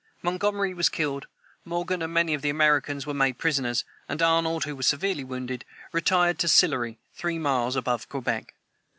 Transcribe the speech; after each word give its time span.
Montgomery 0.23 0.73
was 0.73 0.89
killed, 0.89 1.27
Morgan 1.63 2.01
and 2.01 2.11
many 2.11 2.33
of 2.33 2.41
the 2.41 2.49
Americans 2.49 3.05
were 3.05 3.13
made 3.13 3.37
prisoners, 3.37 3.85
and 4.09 4.19
Arnold, 4.19 4.63
who 4.63 4.75
was 4.75 4.87
severely 4.87 5.23
wounded, 5.23 5.63
retired 5.91 6.39
to 6.39 6.47
Sillery, 6.47 6.97
three 7.13 7.37
miles 7.37 7.75
above 7.75 8.09
Quebec. 8.09 8.55